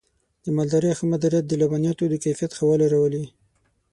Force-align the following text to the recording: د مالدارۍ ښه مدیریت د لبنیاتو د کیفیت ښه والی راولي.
د 0.43 0.45
مالدارۍ 0.55 0.91
ښه 0.97 1.05
مدیریت 1.13 1.45
د 1.47 1.53
لبنیاتو 1.61 2.03
د 2.09 2.15
کیفیت 2.23 2.51
ښه 2.57 2.63
والی 2.67 2.87
راولي. 2.93 3.25